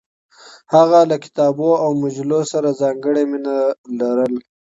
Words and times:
هغه 0.73 0.99
له 1.09 1.15
کتابونو 1.23 1.81
او 1.83 1.89
مجلو 2.03 2.41
سره 2.51 2.69
ځانګړې 2.81 3.23
مینه 3.31 3.55
لرله. 3.99 4.41